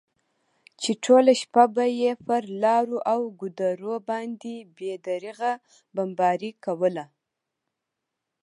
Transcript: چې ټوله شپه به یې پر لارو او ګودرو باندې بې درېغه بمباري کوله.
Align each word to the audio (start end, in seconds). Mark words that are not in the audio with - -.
چې 0.81 0.91
ټوله 1.03 1.31
شپه 1.41 1.63
به 1.75 1.85
یې 1.99 2.11
پر 2.27 2.43
لارو 2.63 2.97
او 3.13 3.19
ګودرو 3.39 3.95
باندې 4.09 4.55
بې 4.75 4.93
درېغه 5.07 5.51
بمباري 5.95 6.51
کوله. 6.63 7.05